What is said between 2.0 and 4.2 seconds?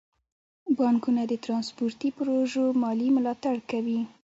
پروژو مالي ملاتړ کوي.